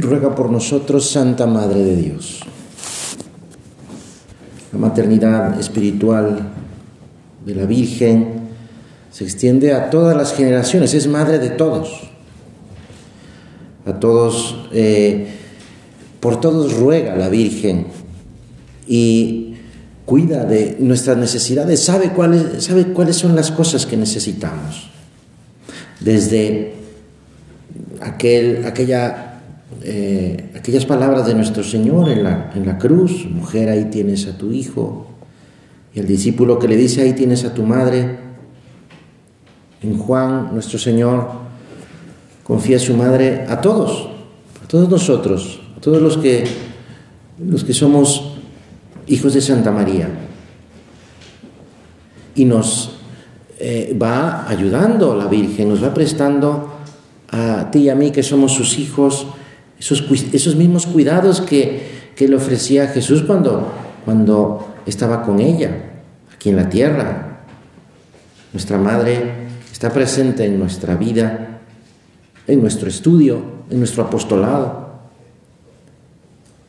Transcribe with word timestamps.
ruega 0.00 0.34
por 0.34 0.50
nosotros, 0.50 1.10
Santa 1.10 1.46
Madre 1.46 1.82
de 1.82 1.96
Dios. 1.96 2.40
La 4.72 4.78
maternidad 4.78 5.58
espiritual 5.58 6.48
de 7.44 7.54
la 7.54 7.66
Virgen 7.66 8.40
se 9.10 9.24
extiende 9.24 9.72
a 9.72 9.90
todas 9.90 10.16
las 10.16 10.34
generaciones, 10.34 10.94
es 10.94 11.06
madre 11.06 11.38
de 11.38 11.50
todos. 11.50 12.08
A 13.86 13.98
todos, 13.98 14.68
eh, 14.72 15.28
por 16.20 16.40
todos 16.40 16.74
ruega 16.74 17.16
la 17.16 17.28
Virgen 17.28 17.86
y 18.86 19.56
cuida 20.06 20.44
de 20.44 20.76
nuestras 20.78 21.16
necesidades, 21.16 21.82
sabe 21.82 22.10
cuáles, 22.10 22.64
sabe 22.64 22.92
cuáles 22.92 23.16
son 23.16 23.34
las 23.34 23.50
cosas 23.50 23.86
que 23.86 23.96
necesitamos. 23.96 24.90
Desde 26.00 26.74
aquel, 28.00 28.64
aquella 28.64 29.29
eh, 29.82 30.50
aquellas 30.56 30.84
palabras 30.84 31.26
de 31.26 31.34
nuestro 31.34 31.62
Señor 31.64 32.08
en 32.08 32.22
la, 32.22 32.52
en 32.54 32.66
la 32.66 32.78
cruz, 32.78 33.26
mujer, 33.30 33.68
ahí 33.68 33.86
tienes 33.90 34.26
a 34.26 34.36
tu 34.36 34.52
hijo, 34.52 35.06
y 35.94 36.00
el 36.00 36.06
discípulo 36.06 36.58
que 36.58 36.68
le 36.68 36.76
dice, 36.76 37.02
ahí 37.02 37.14
tienes 37.14 37.44
a 37.44 37.54
tu 37.54 37.62
madre. 37.64 38.18
En 39.82 39.98
Juan, 39.98 40.50
nuestro 40.52 40.78
Señor 40.78 41.28
confía 42.44 42.76
a 42.76 42.80
su 42.80 42.94
madre 42.94 43.46
a 43.48 43.60
todos, 43.60 44.08
a 44.62 44.68
todos 44.68 44.88
nosotros, 44.88 45.60
a 45.76 45.80
todos 45.80 46.00
los 46.00 46.18
que, 46.18 46.44
los 47.38 47.64
que 47.64 47.72
somos 47.72 48.34
hijos 49.06 49.34
de 49.34 49.40
Santa 49.40 49.72
María. 49.72 50.08
Y 52.34 52.44
nos 52.44 52.92
eh, 53.58 53.96
va 54.00 54.48
ayudando 54.48 55.16
la 55.16 55.26
Virgen, 55.26 55.70
nos 55.70 55.82
va 55.82 55.92
prestando 55.92 56.74
a 57.30 57.70
ti 57.70 57.80
y 57.80 57.88
a 57.88 57.94
mí 57.94 58.10
que 58.10 58.22
somos 58.22 58.52
sus 58.52 58.78
hijos, 58.78 59.26
esos, 59.80 60.56
mismos 60.56 60.86
cuidados 60.86 61.40
que, 61.40 61.98
le 62.18 62.36
ofrecía 62.36 62.88
Jesús 62.88 63.22
cuando, 63.22 63.72
cuando 64.04 64.74
estaba 64.84 65.22
con 65.22 65.40
ella, 65.40 65.70
aquí 66.34 66.50
en 66.50 66.56
la 66.56 66.68
tierra. 66.68 67.40
Nuestra 68.52 68.76
Madre 68.76 69.48
está 69.72 69.90
presente 69.90 70.44
en 70.44 70.58
nuestra 70.58 70.96
vida, 70.96 71.60
en 72.46 72.60
nuestro 72.60 72.90
estudio, 72.90 73.40
en 73.70 73.78
nuestro 73.78 74.02
apostolado, 74.02 74.90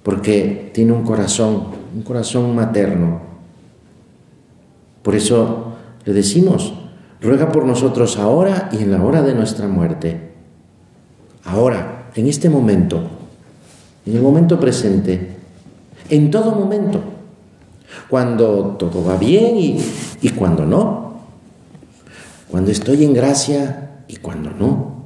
porque 0.03 0.72
tiene 0.73 0.94
un 0.94 1.03
corazón, 1.03 1.66
un 1.94 2.03
corazón 2.03 2.55
materno. 2.55 3.22
Por 5.03 5.16
eso 5.16 5.73
le 6.05 6.13
decimos, 6.13 6.73
ruega 7.19 7.52
por 7.52 7.66
nosotros 7.66 8.17
ahora 8.17 8.69
y 8.72 8.83
en 8.83 8.91
la 8.91 9.03
hora 9.03 9.22
de 9.22 9.33
nuestra 9.33 9.67
muerte. 9.67 10.31
Ahora, 11.44 12.00
en 12.15 12.27
este 12.27 12.49
momento, 12.49 13.01
en 14.05 14.15
el 14.15 14.21
momento 14.21 14.59
presente, 14.59 15.37
en 16.09 16.29
todo 16.29 16.53
momento, 16.53 17.01
cuando 18.09 18.75
todo 18.77 19.03
va 19.03 19.17
bien 19.17 19.57
y, 19.57 20.29
cuando 20.31 20.65
no, 20.65 21.13
cuando 22.49 22.71
estoy 22.71 23.03
en 23.03 23.13
gracia 23.13 24.03
y 24.07 24.17
cuando 24.17 24.51
no, 24.51 25.03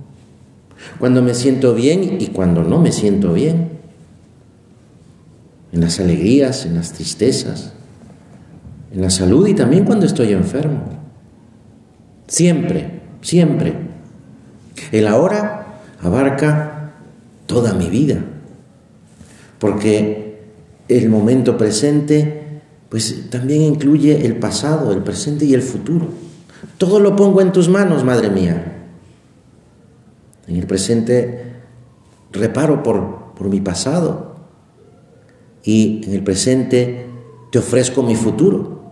cuando 0.99 1.21
me 1.21 1.33
siento 1.33 1.75
bien 1.75 2.17
y 2.19 2.27
cuando 2.27 2.63
no 2.63 2.79
me 2.79 2.91
siento 2.91 3.33
bien, 3.33 3.75
en 5.71 5.81
las 5.81 5.99
alegrías, 5.99 6.65
en 6.65 6.75
las 6.75 6.93
tristezas, 6.93 7.73
en 8.93 9.01
la 9.01 9.09
salud 9.09 9.45
y 9.47 9.53
también 9.53 9.83
cuando 9.83 10.05
estoy 10.05 10.31
enfermo. 10.31 10.83
Siempre, 12.27 13.01
siempre. 13.21 13.73
El 14.91 15.07
ahora 15.07 15.81
abarca 16.01 16.74
toda 17.45 17.73
mi 17.73 17.89
vida. 17.89 18.23
Porque 19.59 20.43
el 20.87 21.09
momento 21.09 21.57
presente, 21.57 22.61
pues 22.89 23.29
también 23.29 23.61
incluye 23.61 24.25
el 24.25 24.37
pasado, 24.37 24.91
el 24.91 25.03
presente 25.03 25.45
y 25.45 25.53
el 25.53 25.61
futuro. 25.61 26.07
Todo 26.77 26.99
lo 26.99 27.15
pongo 27.15 27.41
en 27.41 27.51
tus 27.51 27.69
manos, 27.69 28.03
Madre 28.03 28.29
mía. 28.29 28.71
En 30.47 30.57
el 30.57 30.67
presente 30.67 31.53
reparo 32.31 32.83
por, 32.83 33.33
por 33.35 33.49
mi 33.49 33.61
pasado 33.61 34.35
y 35.63 36.01
en 36.05 36.13
el 36.13 36.23
presente 36.23 37.07
te 37.51 37.59
ofrezco 37.59 38.03
mi 38.03 38.15
futuro. 38.15 38.83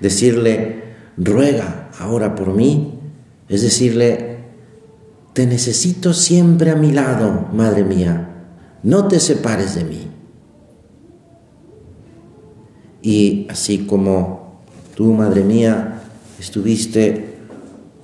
Decirle, 0.00 0.82
ruega 1.16 1.90
ahora 1.98 2.34
por 2.34 2.54
mí, 2.54 2.98
es 3.48 3.62
decirle, 3.62 4.29
te 5.40 5.46
necesito 5.46 6.12
siempre 6.12 6.70
a 6.70 6.76
mi 6.76 6.92
lado, 6.92 7.48
Madre 7.54 7.82
mía. 7.82 8.28
No 8.82 9.08
te 9.08 9.18
separes 9.18 9.74
de 9.74 9.84
mí. 9.84 10.06
Y 13.00 13.46
así 13.48 13.86
como 13.86 14.60
tú, 14.94 15.14
Madre 15.14 15.42
mía, 15.42 16.02
estuviste 16.38 17.38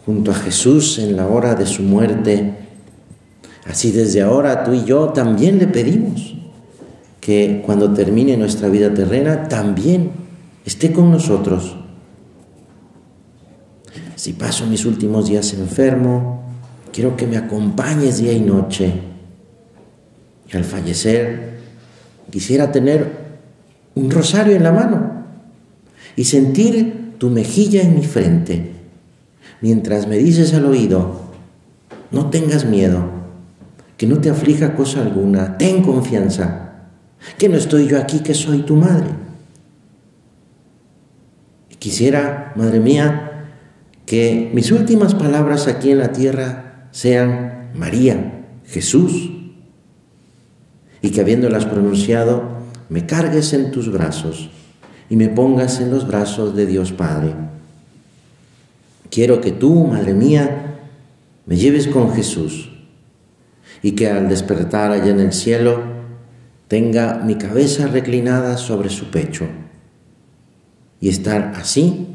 junto 0.06 0.30
a 0.30 0.34
Jesús 0.34 0.98
en 0.98 1.14
la 1.14 1.26
hora 1.26 1.54
de 1.54 1.66
su 1.66 1.82
muerte, 1.82 2.54
así 3.66 3.91
desde 3.91 4.22
ahora 4.22 4.64
tú 4.64 4.72
y 4.72 4.84
yo 4.84 5.10
también 5.10 5.58
le 5.58 5.66
pedimos 5.66 6.36
que 7.20 7.62
cuando 7.66 7.92
termine 7.92 8.38
nuestra 8.38 8.70
vida 8.70 8.94
terrena 8.94 9.46
también 9.46 10.10
esté 10.64 10.91
con 10.91 11.10
nosotros. 11.10 11.76
Si 14.14 14.32
paso 14.32 14.64
mis 14.66 14.86
últimos 14.86 15.28
días 15.28 15.52
enfermo, 15.52 16.45
Quiero 16.96 17.14
que 17.14 17.26
me 17.26 17.36
acompañes 17.36 18.22
día 18.22 18.32
y 18.32 18.40
noche. 18.40 18.90
Y 20.50 20.56
al 20.56 20.64
fallecer, 20.64 21.58
quisiera 22.30 22.72
tener 22.72 23.06
un 23.94 24.10
rosario 24.10 24.56
en 24.56 24.62
la 24.62 24.72
mano 24.72 25.12
y 26.16 26.24
sentir 26.24 27.16
tu 27.18 27.28
mejilla 27.28 27.82
en 27.82 27.96
mi 27.96 28.02
frente, 28.02 28.72
mientras 29.60 30.08
me 30.08 30.16
dices 30.16 30.54
al 30.54 30.64
oído, 30.64 31.20
no 32.12 32.30
tengas 32.30 32.64
miedo, 32.64 33.10
que 33.98 34.06
no 34.06 34.16
te 34.22 34.30
aflija 34.30 34.74
cosa 34.74 35.02
alguna, 35.02 35.58
ten 35.58 35.82
confianza, 35.82 36.86
que 37.36 37.50
no 37.50 37.58
estoy 37.58 37.88
yo 37.88 37.98
aquí, 37.98 38.20
que 38.20 38.32
soy 38.32 38.62
tu 38.62 38.74
madre. 38.74 39.08
Quisiera, 41.78 42.54
madre 42.56 42.80
mía, 42.80 43.50
que 44.06 44.50
mis 44.54 44.72
últimas 44.72 45.14
palabras 45.14 45.68
aquí 45.68 45.90
en 45.90 45.98
la 45.98 46.12
tierra 46.12 46.66
sean 46.96 47.72
María, 47.74 48.46
Jesús, 48.64 49.30
y 51.02 51.10
que 51.10 51.20
habiéndolas 51.20 51.66
pronunciado, 51.66 52.44
me 52.88 53.04
cargues 53.04 53.52
en 53.52 53.70
tus 53.70 53.92
brazos 53.92 54.48
y 55.10 55.16
me 55.16 55.28
pongas 55.28 55.78
en 55.82 55.90
los 55.90 56.08
brazos 56.08 56.56
de 56.56 56.64
Dios 56.64 56.92
Padre. 56.92 57.34
Quiero 59.10 59.42
que 59.42 59.52
tú, 59.52 59.86
Madre 59.88 60.14
mía, 60.14 60.78
me 61.44 61.56
lleves 61.56 61.86
con 61.86 62.14
Jesús 62.14 62.70
y 63.82 63.92
que 63.92 64.08
al 64.08 64.30
despertar 64.30 64.90
allá 64.90 65.10
en 65.10 65.20
el 65.20 65.34
cielo 65.34 65.82
tenga 66.66 67.20
mi 67.22 67.34
cabeza 67.34 67.88
reclinada 67.88 68.56
sobre 68.56 68.88
su 68.88 69.10
pecho 69.10 69.44
y 70.98 71.10
estar 71.10 71.52
así 71.56 72.06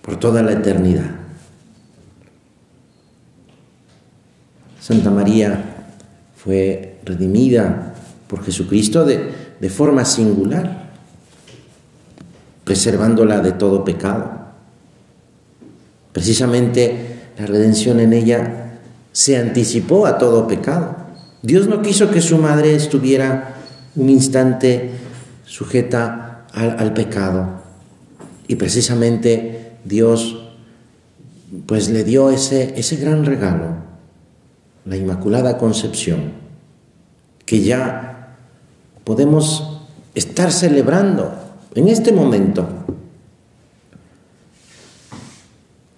por 0.00 0.20
toda 0.20 0.44
la 0.44 0.52
eternidad. 0.52 1.21
Santa 4.82 5.12
María 5.12 5.62
fue 6.36 6.98
redimida 7.04 7.94
por 8.26 8.44
Jesucristo 8.44 9.04
de, 9.04 9.70
forma 9.70 10.04
singular, 10.04 10.90
preservándola 12.64 13.38
de 13.38 13.52
todo 13.52 13.84
pecado. 13.84 14.28
Precisamente 16.12 17.30
la 17.38 17.46
redención 17.46 18.00
en 18.00 18.12
ella 18.12 18.80
se 19.12 19.36
anticipó 19.36 20.04
a 20.04 20.18
todo 20.18 20.48
pecado. 20.48 20.96
Dios 21.42 21.68
no 21.68 21.80
quiso 21.80 22.10
que 22.10 22.20
su 22.20 22.38
madre 22.38 22.74
estuviera 22.74 23.54
un 23.94 24.10
instante 24.10 24.90
sujeta 25.46 26.46
al, 26.52 26.76
al, 26.80 26.92
pecado. 26.92 27.62
Y 28.48 28.56
precisamente 28.56 29.74
Dios 29.84 30.42
pues 31.66 31.88
le 31.88 32.02
dio 32.02 32.30
ese, 32.30 32.74
ese 32.76 32.96
gran 32.96 33.24
regalo 33.24 33.81
la 34.84 34.96
Inmaculada 34.96 35.58
Concepción, 35.58 36.32
que 37.44 37.60
ya 37.60 38.36
podemos 39.04 39.80
estar 40.14 40.52
celebrando 40.52 41.32
en 41.74 41.88
este 41.88 42.12
momento. 42.12 42.66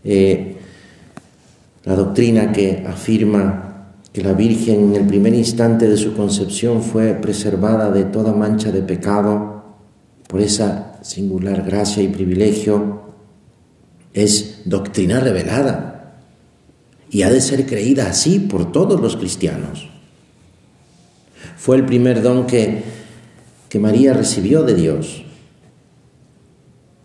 Eh, 0.04 0.56
la 1.84 1.94
doctrina 1.94 2.52
que 2.52 2.84
afirma 2.86 3.94
que 4.12 4.22
la 4.22 4.32
Virgen 4.32 4.90
en 4.90 4.96
el 4.96 5.06
primer 5.06 5.34
instante 5.34 5.88
de 5.88 5.96
su 5.96 6.14
concepción 6.14 6.82
fue 6.82 7.14
preservada 7.14 7.90
de 7.90 8.04
toda 8.04 8.32
mancha 8.32 8.70
de 8.70 8.82
pecado 8.82 9.64
por 10.28 10.40
esa 10.40 10.98
singular 11.02 11.62
gracia 11.64 12.02
y 12.02 12.08
privilegio, 12.08 13.02
es 14.12 14.62
doctrina 14.64 15.20
revelada 15.20 15.93
y 17.14 17.22
ha 17.22 17.30
de 17.30 17.40
ser 17.40 17.64
creída 17.64 18.08
así 18.08 18.40
por 18.40 18.72
todos 18.72 19.00
los 19.00 19.16
cristianos. 19.16 19.88
Fue 21.56 21.76
el 21.76 21.86
primer 21.86 22.22
don 22.22 22.44
que, 22.44 22.82
que 23.68 23.78
María 23.78 24.12
recibió 24.14 24.64
de 24.64 24.74
Dios. 24.74 25.22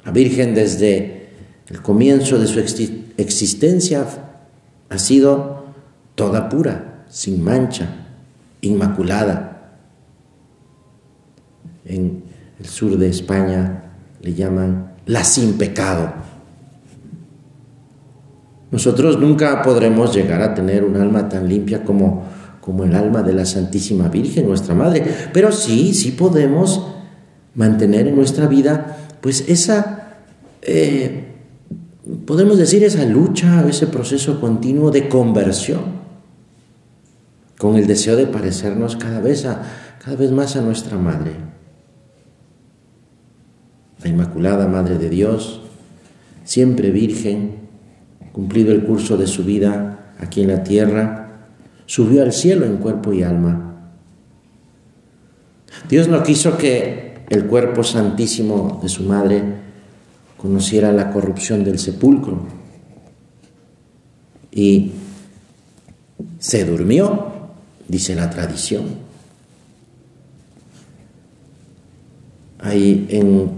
La 0.04 0.12
Virgen 0.12 0.56
desde 0.56 1.30
el 1.68 1.84
comienzo 1.84 2.40
de 2.40 2.48
su 2.48 2.60
existencia 3.18 4.08
ha 4.90 4.98
sido 4.98 5.66
toda 6.16 6.50
pura, 6.50 7.06
sin 7.08 7.44
mancha, 7.44 8.08
inmaculada. 8.62 9.76
En 11.86 12.24
el 12.60 12.66
sur 12.66 12.98
de 12.98 13.10
España 13.10 13.92
le 14.24 14.34
llaman 14.34 14.96
la 15.06 15.24
sin 15.24 15.56
pecado. 15.60 16.12
Nosotros 18.72 19.20
nunca 19.20 19.62
podremos 19.64 20.14
llegar 20.14 20.42
a 20.42 20.54
tener 20.54 20.84
un 20.84 20.98
alma 20.98 21.28
tan 21.28 21.50
limpia 21.50 21.84
como, 21.84 22.24
como 22.62 22.84
el 22.84 22.96
alma 22.96 23.24
de 23.24 23.34
la 23.34 23.46
Santísima 23.46 24.10
Virgen, 24.10 24.48
nuestra 24.48 24.76
Madre, 24.76 25.04
pero 25.34 25.52
sí, 25.52 25.94
sí 25.94 26.12
podemos 26.12 26.86
mantener 27.56 28.08
en 28.08 28.16
nuestra 28.16 28.48
vida 28.48 28.98
pues 29.22 29.46
esa, 29.50 30.18
eh, 30.62 31.26
podemos 32.26 32.58
decir, 32.58 32.84
esa 32.84 33.06
lucha, 33.06 33.68
ese 33.68 33.88
proceso 33.88 34.40
continuo 34.40 34.92
de 34.92 35.10
conversión, 35.10 36.00
con 37.58 37.76
el 37.76 37.88
deseo 37.88 38.16
de 38.16 38.28
parecernos 38.28 38.96
cada 38.96 39.20
vez, 39.20 39.46
a, 39.46 39.64
cada 40.04 40.16
vez 40.16 40.32
más 40.32 40.56
a 40.56 40.62
nuestra 40.62 40.98
Madre. 40.98 41.34
La 44.02 44.10
Inmaculada 44.10 44.68
Madre 44.68 44.98
de 44.98 45.10
Dios, 45.10 45.62
siempre 46.46 46.92
Virgen, 46.92 47.69
cumplido 48.40 48.72
el 48.72 48.86
curso 48.86 49.18
de 49.18 49.28
su 49.28 49.44
vida 49.44 50.14
aquí 50.18 50.42
en 50.42 50.48
la 50.48 50.64
tierra, 50.64 51.50
subió 51.86 52.24
al 52.24 52.32
cielo 52.32 52.66
en 52.66 52.78
cuerpo 52.78 53.12
y 53.12 53.22
alma. 53.22 53.92
Dios 55.90 56.08
no 56.08 56.24
quiso 56.24 56.58
que 56.58 57.26
el 57.30 57.48
cuerpo 57.48 57.84
santísimo 57.84 58.80
de 58.82 58.88
su 58.88 59.04
madre 59.04 59.44
conociera 60.38 60.94
la 60.94 61.12
corrupción 61.12 61.66
del 61.66 61.80
sepulcro 61.80 62.46
y 64.54 64.94
se 66.40 66.64
durmió, 66.64 67.28
dice 67.90 68.16
la 68.16 68.30
tradición. 68.30 68.86
Ahí 72.60 73.06
en 73.10 73.52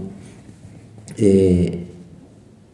eh, 1.18 1.81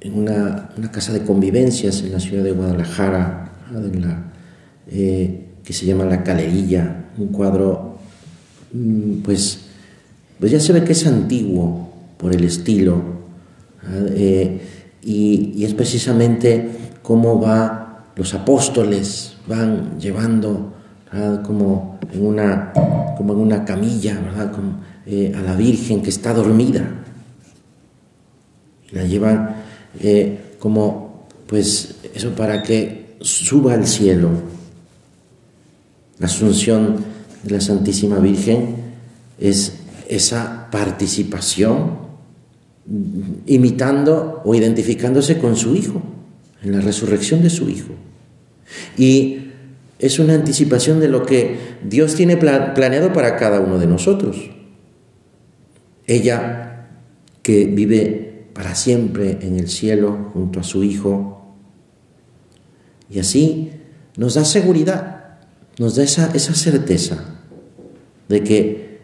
en 0.01 0.19
una, 0.19 0.71
casa 0.93 1.13
de 1.13 1.23
convivencias 1.23 2.03
en 2.03 2.13
la 2.13 2.21
ciudad 2.21 2.45
de 2.45 2.53
Guadalajara, 2.53 3.53
eh, 4.87 5.47
que 5.65 5.73
se 5.73 5.87
llama 5.87 6.05
La 6.05 6.23
Calerilla, 6.23 7.07
un 7.19 7.29
cuadro, 7.29 7.99
mm, 8.73 9.23
pues, 9.23 9.67
pues 10.39 10.53
ya 10.53 10.61
se 10.61 10.73
ve 10.73 10.85
que 10.85 10.93
es 10.93 11.07
antiguo 11.07 11.93
por 12.17 12.35
el 12.35 12.45
estilo, 12.45 13.03
eh, 14.11 14.61
y, 15.03 15.65
es 15.65 15.75
precisamente 15.75 16.71
cómo 17.03 17.41
va, 17.41 18.13
los 18.17 18.35
apóstoles 18.35 19.37
van 19.47 19.99
llevando 19.99 20.75
como 21.45 21.99
en 22.13 22.27
una, 22.27 22.73
como 23.17 23.33
en 23.33 23.39
una 23.39 23.65
camilla, 23.65 24.21
¿verdad? 24.21 24.53
Eh, 25.07 25.33
a 25.35 25.41
la 25.41 25.55
Virgen 25.57 26.03
que 26.03 26.11
está 26.11 26.35
dormida. 26.35 26.87
La 28.91 29.05
llevan 29.05 29.57
eh, 30.01 30.39
como 30.59 31.27
pues 31.47 31.97
eso 32.15 32.31
para 32.35 32.63
que 32.63 33.17
suba 33.21 33.75
al 33.75 33.87
cielo. 33.87 34.31
La 36.19 36.27
asunción 36.27 36.97
de 37.43 37.51
la 37.51 37.61
Santísima 37.61 38.19
Virgen 38.19 38.77
es 39.39 39.75
esa 40.09 40.69
participación 40.71 42.09
imitando 43.47 44.43
o 44.45 44.55
identificándose 44.55 45.39
con 45.39 45.57
su 45.57 45.77
Hijo, 45.77 46.03
en 46.63 46.73
la 46.73 46.81
resurrección 46.81 47.43
de 47.43 47.51
su 47.51 47.69
Hijo. 47.69 47.95
Y 48.97 49.49
es 49.99 50.19
una 50.19 50.35
anticipación 50.35 51.01
de 51.01 51.09
lo 51.09 51.25
que 51.25 51.57
Dios 51.85 52.15
tiene 52.15 52.37
planeado 52.37 53.13
para 53.13 53.37
cada 53.37 53.61
uno 53.61 53.79
de 53.79 53.87
nosotros. 53.87 54.51
Ella 56.07 56.89
que 57.43 57.67
vive 57.67 58.28
para 58.59 58.75
siempre 58.75 59.39
en 59.43 59.57
el 59.57 59.69
cielo 59.69 60.31
junto 60.33 60.59
a 60.59 60.65
su 60.65 60.83
Hijo. 60.83 61.55
Y 63.09 63.21
así 63.21 63.71
nos 64.17 64.35
da 64.35 64.45
seguridad, 64.45 65.39
nos 65.79 65.95
da 65.95 66.03
esa, 66.03 66.33
esa 66.35 66.57
certeza 66.57 67.37
de 68.29 68.43
que 68.43 69.01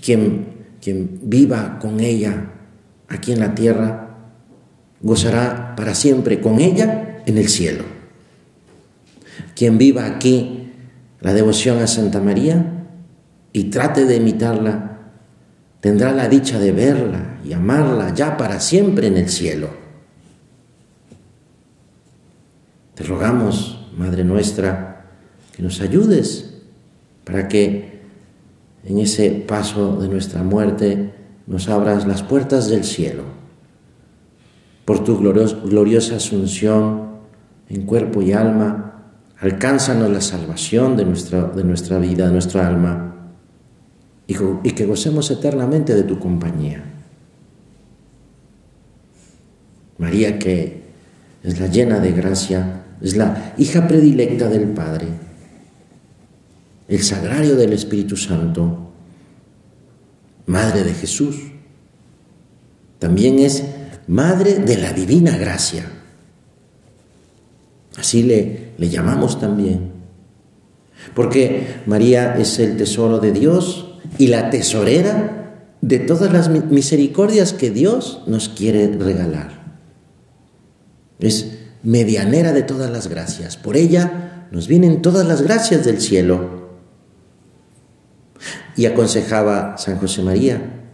quien, 0.00 0.46
quien 0.80 1.18
viva 1.24 1.80
con 1.80 1.98
ella 1.98 2.52
aquí 3.08 3.32
en 3.32 3.40
la 3.40 3.56
tierra 3.56 4.16
gozará 5.00 5.74
para 5.74 5.96
siempre 5.96 6.40
con 6.40 6.60
ella 6.60 7.24
en 7.26 7.36
el 7.36 7.48
cielo. 7.48 7.82
Quien 9.56 9.76
viva 9.76 10.06
aquí 10.06 10.70
la 11.20 11.34
devoción 11.34 11.78
a 11.78 11.88
Santa 11.88 12.20
María 12.20 12.86
y 13.52 13.64
trate 13.64 14.04
de 14.04 14.14
imitarla 14.14 14.89
tendrá 15.80 16.12
la 16.12 16.28
dicha 16.28 16.58
de 16.58 16.72
verla 16.72 17.38
y 17.44 17.52
amarla 17.52 18.14
ya 18.14 18.36
para 18.36 18.60
siempre 18.60 19.06
en 19.06 19.16
el 19.16 19.28
cielo. 19.28 19.68
Te 22.94 23.04
rogamos, 23.04 23.78
Madre 23.96 24.24
nuestra, 24.24 25.04
que 25.52 25.62
nos 25.62 25.80
ayudes 25.80 26.54
para 27.24 27.48
que 27.48 28.00
en 28.84 28.98
ese 28.98 29.30
paso 29.30 29.96
de 29.96 30.08
nuestra 30.08 30.42
muerte 30.42 31.12
nos 31.46 31.68
abras 31.68 32.06
las 32.06 32.22
puertas 32.22 32.68
del 32.68 32.84
cielo. 32.84 33.24
Por 34.84 35.02
tu 35.04 35.18
gloriosa 35.18 36.16
asunción 36.16 37.08
en 37.68 37.82
cuerpo 37.82 38.22
y 38.22 38.32
alma, 38.32 39.12
alcánzanos 39.38 40.10
la 40.10 40.20
salvación 40.20 40.96
de 40.96 41.04
nuestra, 41.04 41.44
de 41.44 41.64
nuestra 41.64 41.98
vida, 41.98 42.26
de 42.26 42.32
nuestra 42.32 42.66
alma 42.66 43.10
y 44.62 44.70
que 44.72 44.86
gocemos 44.86 45.30
eternamente 45.30 45.94
de 45.94 46.04
tu 46.04 46.18
compañía. 46.18 46.84
María 49.98 50.38
que 50.38 50.82
es 51.42 51.58
la 51.58 51.66
llena 51.66 51.98
de 52.00 52.12
gracia, 52.12 52.84
es 53.00 53.16
la 53.16 53.54
hija 53.58 53.88
predilecta 53.88 54.48
del 54.48 54.68
Padre, 54.68 55.08
el 56.88 57.02
sagrario 57.02 57.56
del 57.56 57.72
Espíritu 57.72 58.16
Santo, 58.16 58.92
Madre 60.46 60.84
de 60.84 60.94
Jesús, 60.94 61.36
también 62.98 63.38
es 63.38 63.64
Madre 64.06 64.56
de 64.56 64.76
la 64.76 64.92
Divina 64.92 65.36
Gracia. 65.36 65.84
Así 67.96 68.22
le, 68.22 68.72
le 68.76 68.88
llamamos 68.88 69.40
también, 69.40 69.92
porque 71.14 71.82
María 71.86 72.36
es 72.36 72.58
el 72.58 72.76
tesoro 72.76 73.18
de 73.18 73.32
Dios 73.32 73.89
y 74.18 74.28
la 74.28 74.50
tesorera 74.50 75.40
de 75.80 75.98
todas 75.98 76.32
las 76.32 76.48
misericordias 76.48 77.52
que 77.52 77.70
Dios 77.70 78.22
nos 78.26 78.48
quiere 78.48 78.88
regalar. 78.88 79.78
Es 81.18 81.58
medianera 81.82 82.52
de 82.52 82.62
todas 82.62 82.90
las 82.90 83.08
gracias. 83.08 83.56
Por 83.56 83.76
ella 83.76 84.46
nos 84.50 84.68
vienen 84.68 85.02
todas 85.02 85.26
las 85.26 85.42
gracias 85.42 85.84
del 85.84 86.00
cielo. 86.00 86.60
Y 88.76 88.86
aconsejaba 88.86 89.76
San 89.78 89.98
José 89.98 90.22
María, 90.22 90.86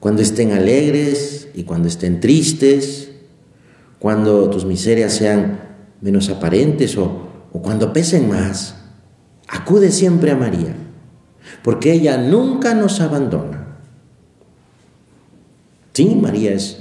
cuando 0.00 0.22
estén 0.22 0.52
alegres 0.52 1.48
y 1.54 1.64
cuando 1.64 1.88
estén 1.88 2.20
tristes, 2.20 3.10
cuando 3.98 4.50
tus 4.50 4.64
miserias 4.64 5.12
sean 5.12 5.60
menos 6.00 6.28
aparentes 6.28 6.96
o, 6.96 7.28
o 7.52 7.62
cuando 7.62 7.92
pesen 7.92 8.28
más, 8.28 8.76
acude 9.48 9.90
siempre 9.90 10.30
a 10.30 10.36
María 10.36 10.85
porque 11.66 11.92
ella 11.92 12.16
nunca 12.16 12.74
nos 12.74 13.00
abandona. 13.00 13.66
Sí, 15.92 16.14
María 16.14 16.52
es 16.52 16.80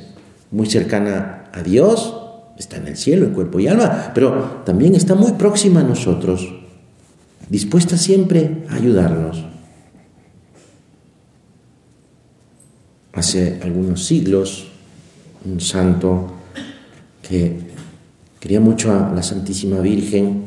muy 0.51 0.67
cercana 0.67 1.45
a 1.51 1.63
Dios, 1.63 2.15
está 2.55 2.77
en 2.77 2.89
el 2.89 2.95
cielo 2.95 3.25
en 3.25 3.33
cuerpo 3.33 3.59
y 3.59 3.67
alma, 3.67 4.11
pero 4.13 4.61
también 4.63 4.93
está 4.93 5.15
muy 5.15 5.31
próxima 5.31 5.79
a 5.79 5.83
nosotros, 5.83 6.53
dispuesta 7.49 7.97
siempre 7.97 8.63
a 8.69 8.75
ayudarnos. 8.75 9.43
Hace 13.13 13.59
algunos 13.63 14.05
siglos, 14.05 14.67
un 15.45 15.59
santo 15.61 16.31
que 17.27 17.57
quería 18.39 18.59
mucho 18.59 18.91
a 18.91 19.11
la 19.11 19.23
Santísima 19.23 19.79
Virgen, 19.79 20.45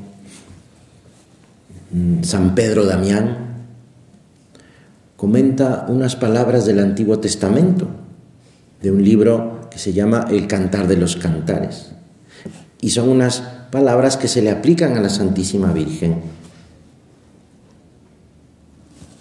San 2.22 2.54
Pedro 2.54 2.84
Damián, 2.84 3.47
comenta 5.18 5.86
unas 5.88 6.14
palabras 6.14 6.64
del 6.64 6.78
Antiguo 6.78 7.18
Testamento, 7.18 7.88
de 8.80 8.92
un 8.92 9.02
libro 9.02 9.68
que 9.68 9.76
se 9.76 9.92
llama 9.92 10.28
El 10.30 10.46
Cantar 10.46 10.86
de 10.86 10.96
los 10.96 11.16
Cantares. 11.16 11.90
Y 12.80 12.90
son 12.90 13.08
unas 13.08 13.40
palabras 13.72 14.16
que 14.16 14.28
se 14.28 14.42
le 14.42 14.52
aplican 14.52 14.96
a 14.96 15.00
la 15.00 15.10
Santísima 15.10 15.72
Virgen. 15.72 16.22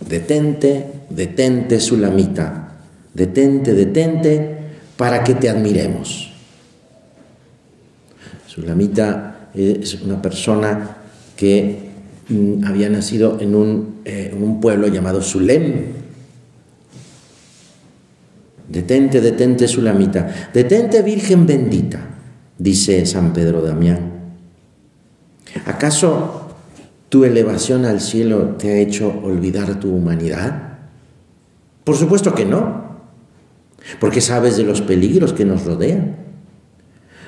detente, 0.08 0.86
detente, 1.10 1.80
Sulamita, 1.80 2.78
detente, 3.16 3.74
detente, 3.74 4.58
para 4.96 5.24
que 5.24 5.34
te 5.34 5.50
admiremos. 5.50 6.32
Sulamita 8.46 9.50
es 9.56 10.00
una 10.04 10.22
persona 10.22 10.98
que 11.36 11.87
había 12.66 12.90
nacido 12.90 13.38
en 13.40 13.56
un, 13.56 13.96
eh, 14.06 14.34
pueblo 14.62 14.88
llamado 14.88 15.22
Sulem, 15.22 15.98
Detente, 18.68 19.22
detente, 19.22 19.68
Sulamita. 19.68 20.50
Detente, 20.54 21.02
Virgen 21.02 21.46
bendita, 21.46 22.02
dice 22.58 23.06
San 23.06 23.32
Pedro 23.32 23.62
Damián. 23.62 24.12
¿Acaso 25.66 26.56
tu 27.10 27.24
elevación 27.24 27.86
al 27.86 28.02
cielo 28.02 28.56
te 28.58 28.72
ha 28.72 28.78
hecho 28.78 29.22
olvidar 29.24 29.80
tu 29.80 29.96
humanidad? 29.96 30.80
Por 31.86 31.96
supuesto 31.96 32.36
que 32.36 32.46
no, 32.46 32.98
porque 34.02 34.20
sabes 34.20 34.58
de 34.58 34.64
los 34.64 34.82
peligros 34.82 35.32
que 35.32 35.46
nos 35.46 35.64
rodean. 35.64 36.18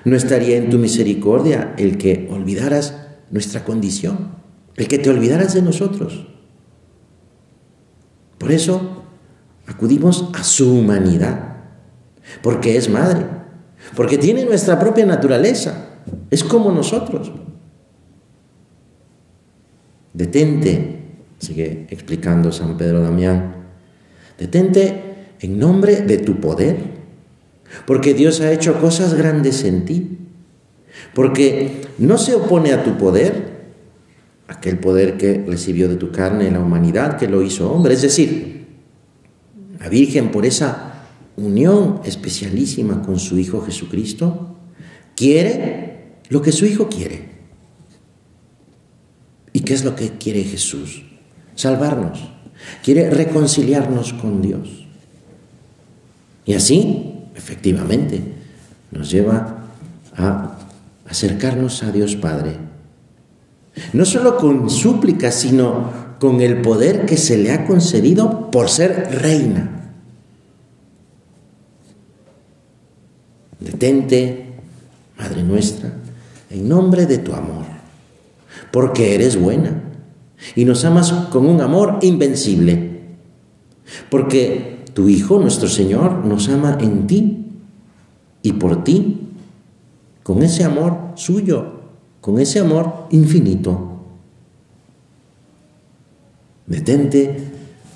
No 0.03 0.17
estaría 0.17 0.57
en 0.57 0.69
tu 0.69 0.77
misericordia 0.77 1.73
el 1.77 1.97
que 1.97 2.27
olvidaras 2.31 2.95
nuestra 3.31 3.63
condición, 3.63 4.38
el 4.75 4.87
que 4.87 4.99
te 4.99 5.09
olvidaras 5.09 5.53
de 5.53 5.61
nosotros. 5.61 6.25
Por 8.37 8.51
eso 8.51 8.99
Acudimos 9.69 10.31
a 10.33 10.43
su 10.43 10.79
humanidad, 10.79 11.57
porque 12.41 12.75
es 12.75 12.89
madre, 12.89 13.23
porque 13.95 14.17
tiene 14.17 14.43
nuestra 14.43 14.79
propia 14.79 15.05
naturaleza, 15.05 15.89
es 16.31 16.43
como 16.43 16.71
nosotros. 16.71 17.31
Detente, 20.11 21.03
sigue 21.37 21.85
explicando 21.91 22.51
San 22.51 22.77
Pedro 22.77 23.01
Damián, 23.01 23.57
detente 24.39 25.35
en 25.39 25.59
nombre 25.59 26.01
de 26.01 26.17
tu 26.17 26.39
poder, 26.39 26.77
porque 27.85 28.15
Dios 28.15 28.41
ha 28.41 28.51
hecho 28.51 28.81
cosas 28.81 29.13
grandes 29.13 29.63
en 29.65 29.85
ti, 29.85 30.17
porque 31.13 31.81
no 31.99 32.17
se 32.17 32.33
opone 32.33 32.73
a 32.73 32.83
tu 32.83 32.97
poder, 32.97 33.48
aquel 34.49 34.79
poder 34.79 35.17
que 35.17 35.45
recibió 35.47 35.87
de 35.87 35.95
tu 35.95 36.11
carne 36.11 36.49
la 36.49 36.59
humanidad, 36.59 37.17
que 37.17 37.27
lo 37.27 37.43
hizo 37.43 37.71
hombre, 37.71 37.93
es 37.93 38.01
decir, 38.01 38.67
la 39.79 39.87
Virgen, 39.87 40.31
por 40.31 40.45
esa 40.45 41.05
unión 41.37 42.01
especialísima 42.03 43.01
con 43.01 43.19
su 43.19 43.37
Hijo 43.37 43.61
Jesucristo, 43.61 44.57
quiere 45.15 46.17
lo 46.29 46.41
que 46.41 46.51
su 46.51 46.65
Hijo 46.65 46.89
quiere. 46.89 47.29
¿Y 49.53 49.61
qué 49.61 49.73
es 49.73 49.85
lo 49.85 49.95
que 49.95 50.17
quiere 50.17 50.43
Jesús? 50.43 51.03
Salvarnos. 51.55 52.19
Quiere 52.83 53.09
reconciliarnos 53.09 54.13
con 54.13 54.41
Dios. 54.41 54.85
Y 56.45 56.53
así, 56.55 57.13
efectivamente, 57.35 58.21
nos 58.91 59.09
lleva 59.11 59.67
a 60.15 60.57
acercarnos 61.07 61.83
a 61.83 61.91
Dios 61.91 62.15
Padre. 62.15 62.68
No 63.93 64.05
solo 64.05 64.37
con 64.37 64.69
súplicas, 64.69 65.35
sino 65.35 65.91
con 66.19 66.41
el 66.41 66.61
poder 66.61 67.05
que 67.05 67.17
se 67.17 67.37
le 67.37 67.51
ha 67.51 67.65
concedido 67.65 68.51
por 68.51 68.69
ser 68.69 69.21
reina. 69.21 69.93
Detente, 73.59 74.49
Madre 75.17 75.43
nuestra, 75.43 75.91
en 76.49 76.69
nombre 76.69 77.05
de 77.05 77.17
tu 77.17 77.33
amor, 77.33 77.65
porque 78.71 79.15
eres 79.15 79.37
buena 79.37 79.83
y 80.55 80.63
nos 80.63 80.85
amas 80.85 81.11
con 81.11 81.45
un 81.45 81.59
amor 81.59 81.99
invencible, 82.01 83.01
porque 84.09 84.85
tu 84.93 85.09
Hijo, 85.09 85.39
nuestro 85.39 85.67
Señor, 85.67 86.25
nos 86.25 86.47
ama 86.47 86.77
en 86.79 87.05
ti 87.05 87.47
y 88.41 88.53
por 88.53 88.85
ti, 88.85 89.27
con 90.23 90.41
ese 90.41 90.63
amor 90.63 90.97
suyo, 91.15 91.78
con 92.21 92.39
ese 92.39 92.59
amor 92.59 93.07
infinito. 93.11 93.97
Detente 96.67 97.37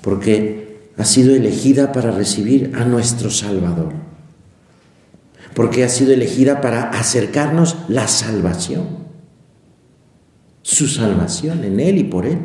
porque 0.02 0.90
ha 0.96 1.04
sido 1.04 1.34
elegida 1.34 1.92
para 1.92 2.10
recibir 2.10 2.72
a 2.74 2.84
nuestro 2.84 3.30
Salvador. 3.30 3.92
Porque 5.54 5.84
ha 5.84 5.88
sido 5.88 6.12
elegida 6.12 6.60
para 6.60 6.90
acercarnos 6.90 7.76
la 7.88 8.08
salvación. 8.08 9.04
Su 10.62 10.88
salvación 10.88 11.62
en 11.64 11.78
Él 11.78 11.98
y 11.98 12.04
por 12.04 12.26
Él. 12.26 12.38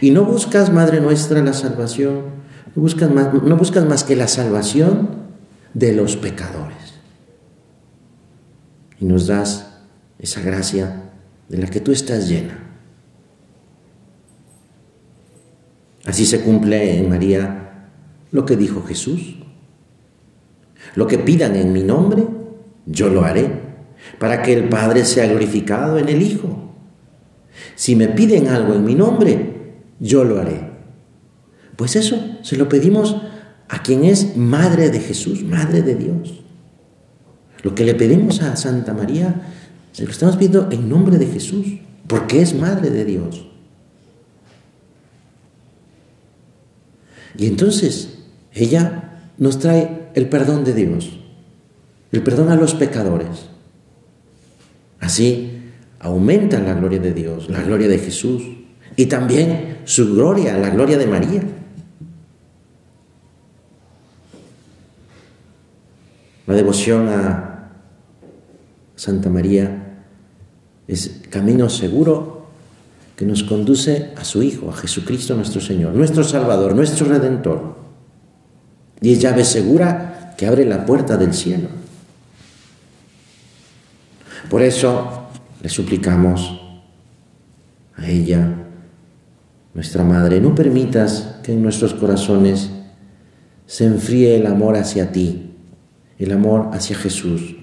Y 0.00 0.10
no 0.10 0.24
buscas, 0.24 0.72
Madre 0.72 1.00
nuestra, 1.00 1.42
la 1.42 1.52
salvación, 1.52 2.22
no 2.74 2.82
buscas 2.82 3.10
más, 3.10 3.32
no 3.32 3.56
buscas 3.56 3.84
más 3.86 4.04
que 4.04 4.16
la 4.16 4.28
salvación 4.28 5.08
de 5.74 5.92
los 5.92 6.16
pecadores. 6.16 6.76
Y 8.98 9.04
nos 9.04 9.26
das 9.26 9.69
esa 10.20 10.40
gracia 10.40 11.10
de 11.48 11.58
la 11.58 11.66
que 11.66 11.80
tú 11.80 11.92
estás 11.92 12.28
llena. 12.28 12.58
Así 16.04 16.26
se 16.26 16.40
cumple 16.40 16.98
en 16.98 17.08
María 17.08 17.88
lo 18.32 18.46
que 18.46 18.56
dijo 18.56 18.82
Jesús. 18.82 19.36
Lo 20.94 21.06
que 21.06 21.18
pidan 21.18 21.56
en 21.56 21.72
mi 21.72 21.82
nombre, 21.82 22.26
yo 22.86 23.08
lo 23.08 23.24
haré, 23.24 23.50
para 24.18 24.42
que 24.42 24.52
el 24.52 24.68
Padre 24.68 25.04
sea 25.04 25.26
glorificado 25.26 25.98
en 25.98 26.08
el 26.08 26.22
Hijo. 26.22 26.74
Si 27.74 27.96
me 27.96 28.08
piden 28.08 28.48
algo 28.48 28.74
en 28.74 28.84
mi 28.84 28.94
nombre, 28.94 29.74
yo 29.98 30.24
lo 30.24 30.40
haré. 30.40 30.70
Pues 31.76 31.96
eso 31.96 32.38
se 32.42 32.56
lo 32.56 32.68
pedimos 32.68 33.16
a 33.68 33.82
quien 33.82 34.04
es 34.04 34.36
Madre 34.36 34.90
de 34.90 35.00
Jesús, 35.00 35.42
Madre 35.44 35.82
de 35.82 35.94
Dios. 35.94 36.42
Lo 37.62 37.74
que 37.74 37.84
le 37.84 37.94
pedimos 37.94 38.42
a 38.42 38.56
Santa 38.56 38.94
María, 38.94 39.42
se 39.92 40.04
lo 40.04 40.10
estamos 40.10 40.36
pidiendo 40.36 40.68
en 40.70 40.88
nombre 40.88 41.18
de 41.18 41.26
Jesús, 41.26 41.66
porque 42.06 42.42
es 42.42 42.54
Madre 42.54 42.90
de 42.90 43.04
Dios. 43.04 43.46
Y 47.36 47.46
entonces 47.46 48.18
ella 48.52 49.20
nos 49.38 49.58
trae 49.58 50.08
el 50.14 50.28
perdón 50.28 50.64
de 50.64 50.74
Dios, 50.74 51.18
el 52.12 52.22
perdón 52.22 52.50
a 52.50 52.56
los 52.56 52.74
pecadores. 52.74 53.48
Así 54.98 55.62
aumenta 56.00 56.58
la 56.60 56.74
gloria 56.74 56.98
de 56.98 57.14
Dios, 57.14 57.48
la 57.48 57.62
gloria 57.62 57.88
de 57.88 57.98
Jesús 57.98 58.42
y 58.96 59.06
también 59.06 59.78
su 59.84 60.14
gloria, 60.14 60.58
la 60.58 60.70
gloria 60.70 60.98
de 60.98 61.06
María. 61.06 61.42
La 66.46 66.54
devoción 66.54 67.08
a 67.08 67.49
Santa 69.00 69.30
María 69.30 70.02
es 70.86 71.22
camino 71.30 71.70
seguro 71.70 72.48
que 73.16 73.24
nos 73.24 73.42
conduce 73.42 74.10
a 74.14 74.24
su 74.24 74.42
Hijo, 74.42 74.68
a 74.68 74.74
Jesucristo 74.74 75.34
nuestro 75.34 75.62
Señor, 75.62 75.94
nuestro 75.94 76.22
Salvador, 76.22 76.74
nuestro 76.74 77.06
Redentor. 77.06 77.76
Y 79.00 79.14
es 79.14 79.20
llave 79.22 79.46
segura 79.46 80.34
que 80.36 80.46
abre 80.46 80.66
la 80.66 80.84
puerta 80.84 81.16
del 81.16 81.32
cielo. 81.32 81.68
Por 84.50 84.60
eso 84.60 85.28
le 85.62 85.70
suplicamos 85.70 86.60
a 87.96 88.06
ella, 88.06 88.54
nuestra 89.72 90.04
Madre, 90.04 90.42
no 90.42 90.54
permitas 90.54 91.36
que 91.42 91.54
en 91.54 91.62
nuestros 91.62 91.94
corazones 91.94 92.68
se 93.66 93.86
enfríe 93.86 94.36
el 94.36 94.46
amor 94.46 94.76
hacia 94.76 95.10
ti, 95.10 95.54
el 96.18 96.32
amor 96.32 96.68
hacia 96.74 96.98
Jesús. 96.98 97.59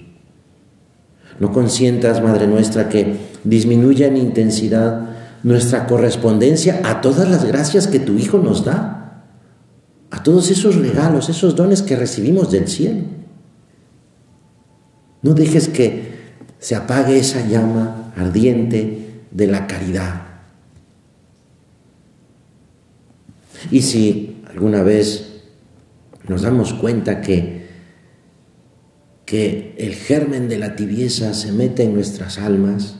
No 1.38 1.52
consientas, 1.52 2.22
Madre 2.22 2.46
nuestra, 2.46 2.88
que 2.88 3.16
disminuya 3.44 4.06
en 4.08 4.16
intensidad 4.16 5.08
nuestra 5.42 5.86
correspondencia 5.86 6.80
a 6.84 7.00
todas 7.00 7.28
las 7.30 7.44
gracias 7.44 7.86
que 7.86 8.00
tu 8.00 8.14
Hijo 8.18 8.38
nos 8.38 8.64
da, 8.64 9.24
a 10.10 10.22
todos 10.22 10.50
esos 10.50 10.76
regalos, 10.76 11.28
esos 11.28 11.54
dones 11.54 11.82
que 11.82 11.96
recibimos 11.96 12.50
del 12.50 12.66
cielo. 12.66 13.02
No 15.22 15.34
dejes 15.34 15.68
que 15.68 16.18
se 16.58 16.74
apague 16.74 17.18
esa 17.18 17.46
llama 17.46 18.12
ardiente 18.16 19.22
de 19.30 19.46
la 19.46 19.66
caridad. 19.66 20.22
Y 23.70 23.82
si 23.82 24.42
alguna 24.48 24.82
vez 24.82 25.40
nos 26.26 26.42
damos 26.42 26.72
cuenta 26.74 27.20
que, 27.20 27.57
que 29.28 29.74
el 29.76 29.94
germen 29.94 30.48
de 30.48 30.56
la 30.56 30.74
tibieza 30.74 31.34
se 31.34 31.52
mete 31.52 31.82
en 31.82 31.92
nuestras 31.92 32.38
almas, 32.38 32.94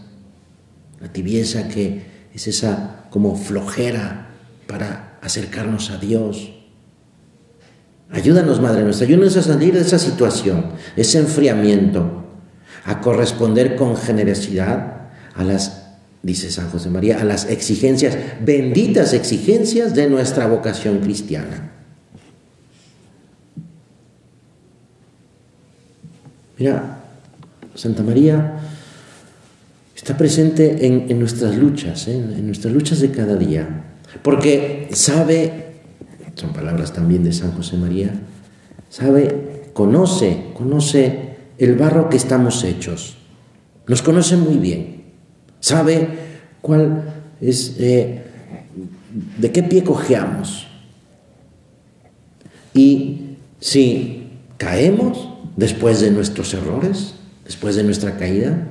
la 1.00 1.10
tibieza 1.10 1.68
que 1.68 2.02
es 2.34 2.46
esa 2.46 3.06
como 3.08 3.34
flojera 3.34 4.28
para 4.66 5.16
acercarnos 5.22 5.90
a 5.90 5.96
Dios. 5.96 6.52
Ayúdanos, 8.10 8.60
Madre 8.60 8.82
nuestra, 8.84 9.06
ayúdanos 9.06 9.38
a 9.38 9.42
salir 9.42 9.72
de 9.72 9.80
esa 9.80 9.98
situación, 9.98 10.66
ese 10.96 11.18
enfriamiento, 11.18 12.26
a 12.84 13.00
corresponder 13.00 13.74
con 13.74 13.96
generosidad 13.96 15.08
a 15.34 15.44
las 15.44 15.94
dice 16.22 16.50
San 16.50 16.68
José 16.68 16.90
María, 16.90 17.22
a 17.22 17.24
las 17.24 17.48
exigencias, 17.48 18.18
benditas 18.44 19.14
exigencias 19.14 19.94
de 19.94 20.10
nuestra 20.10 20.46
vocación 20.46 20.98
cristiana. 20.98 21.77
Mira, 26.58 27.04
Santa 27.74 28.02
María 28.02 28.58
está 29.94 30.16
presente 30.16 30.86
en, 30.86 31.18
nuestras 31.18 31.56
luchas, 31.56 32.08
¿eh? 32.08 32.14
en 32.16 32.46
nuestras 32.46 32.74
luchas 32.74 33.00
de 33.00 33.10
cada 33.12 33.36
día, 33.36 33.84
porque 34.22 34.88
sabe, 34.92 35.76
son 36.34 36.52
palabras 36.52 36.92
también 36.92 37.22
de 37.22 37.32
San 37.32 37.52
José 37.52 37.76
María, 37.76 38.12
sabe, 38.90 39.70
conoce, 39.72 40.46
conoce 40.54 41.36
el 41.58 41.76
barro 41.76 42.08
que 42.08 42.16
estamos 42.16 42.64
hechos, 42.64 43.16
nos 43.86 44.02
conoce 44.02 44.36
muy 44.36 44.56
bien, 44.56 45.04
sabe 45.60 46.08
cuál 46.60 47.04
es, 47.40 47.76
eh, 47.78 48.24
de 49.38 49.52
qué 49.52 49.62
pie 49.62 49.84
cojeamos. 49.84 50.66
Y 52.74 53.36
si 53.60 54.28
caemos 54.56 55.37
después 55.58 56.00
de 56.00 56.12
nuestros 56.12 56.54
errores, 56.54 57.14
después 57.44 57.74
de 57.74 57.82
nuestra 57.82 58.16
caída, 58.16 58.68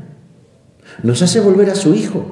nos 1.03 1.21
hace 1.21 1.41
volver 1.41 1.69
a 1.69 1.75
su 1.75 1.93
Hijo, 1.93 2.31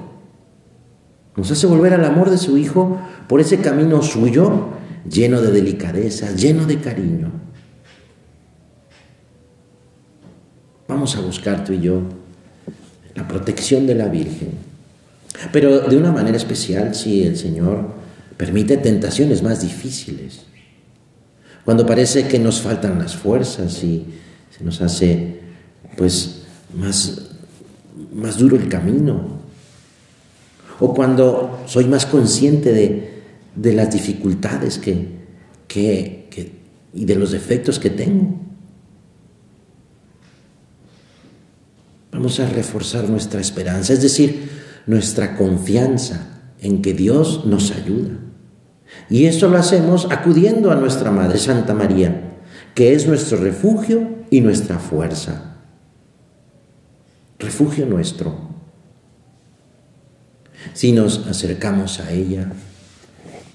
nos 1.36 1.52
hace 1.52 1.68
volver 1.68 1.94
al 1.94 2.06
amor 2.06 2.30
de 2.30 2.38
su 2.38 2.58
Hijo 2.58 2.98
por 3.28 3.42
ese 3.42 3.60
camino 3.60 4.02
suyo 4.02 4.70
lleno 5.10 5.42
de 5.42 5.52
delicadeza, 5.52 6.34
lleno 6.34 6.66
de 6.66 6.80
cariño. 6.80 7.32
Vamos 10.88 11.18
a 11.18 11.20
buscar 11.20 11.66
tú 11.66 11.74
y 11.74 11.82
yo 11.82 12.04
la 13.14 13.28
protección 13.28 13.86
de 13.86 13.96
la 13.96 14.08
Virgen, 14.08 14.52
pero 15.52 15.82
de 15.82 15.98
una 15.98 16.14
manera 16.14 16.38
especial 16.38 16.96
si 16.96 17.24
el 17.24 17.36
Señor 17.36 17.90
permite 18.38 18.78
tentaciones 18.78 19.44
más 19.44 19.62
difíciles, 19.62 20.46
cuando 21.66 21.86
parece 21.86 22.30
que 22.30 22.40
nos 22.40 22.62
faltan 22.62 23.00
las 23.00 23.18
fuerzas 23.18 23.84
y 23.84 24.06
se 24.58 24.64
nos 24.64 24.82
hace 24.82 25.42
pues 25.98 26.44
más 26.74 27.26
más 28.14 28.38
duro 28.38 28.56
el 28.56 28.68
camino. 28.70 29.44
O 30.80 30.94
cuando 30.94 31.64
soy 31.68 31.86
más 31.86 32.06
consciente 32.06 32.74
de, 32.74 33.74
las 33.74 33.92
dificultades 33.92 34.78
que, 34.78 35.08
que, 35.68 36.26
y 36.94 37.06
de 37.06 37.16
los 37.16 37.32
defectos 37.32 37.80
que 37.80 37.90
tengo. 37.90 38.40
Vamos 42.12 42.40
a 42.40 42.48
reforzar 42.48 43.10
nuestra 43.10 43.42
esperanza, 43.42 43.94
es 43.94 44.02
decir, 44.02 44.50
nuestra 44.86 45.36
confianza 45.36 46.42
en 46.62 46.82
que 46.82 46.94
Dios 46.94 47.46
nos 47.46 47.72
ayuda. 47.72 48.12
Y 49.10 49.26
eso 49.26 49.50
lo 49.50 49.58
hacemos 49.58 50.08
acudiendo 50.10 50.72
a 50.72 50.76
nuestra 50.76 51.12
Madre 51.12 51.38
Santa 51.38 51.74
María, 51.74 52.38
que 52.74 52.94
es 52.94 53.08
nuestro 53.08 53.38
refugio 53.38 54.25
y 54.36 54.42
nuestra 54.42 54.80
fuerza 54.80 55.56
refugio 57.40 57.86
nuestro. 57.86 58.34
Si 60.74 60.92
nos 60.92 61.26
acercamos 61.28 62.02
a 62.02 62.12
ella, 62.12 62.52